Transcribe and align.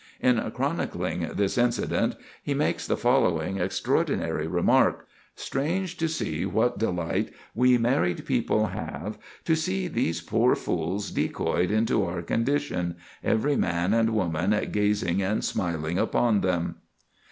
In 0.19 0.39
chronicling 0.55 1.29
this 1.35 1.59
incident, 1.59 2.15
he 2.41 2.55
makes 2.55 2.87
the 2.87 2.97
following 2.97 3.57
extraordinary 3.59 4.47
remark: 4.47 5.05
"Strange 5.35 5.95
to 5.97 6.07
see 6.07 6.43
what 6.43 6.79
delight 6.79 7.29
we 7.53 7.77
married 7.77 8.25
people 8.25 8.65
have 8.65 9.19
to 9.45 9.55
see 9.55 9.87
these 9.87 10.19
poor 10.19 10.55
fools 10.55 11.11
decoyed 11.11 11.69
into 11.69 12.03
our 12.03 12.23
condition, 12.23 12.95
every 13.23 13.55
man 13.55 13.93
and 13.93 14.09
woman 14.09 14.57
gazing 14.71 15.21
and 15.21 15.45
smiling 15.45 15.99
upon 15.99 16.41
them." 16.41 16.77